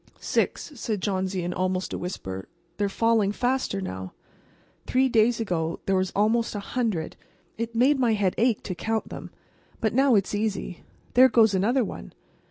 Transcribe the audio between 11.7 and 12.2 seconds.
one.